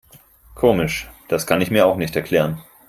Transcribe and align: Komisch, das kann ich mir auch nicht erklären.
Komisch, 0.55 1.11
das 1.27 1.45
kann 1.45 1.61
ich 1.61 1.69
mir 1.69 1.85
auch 1.85 1.95
nicht 1.95 2.15
erklären. 2.15 2.59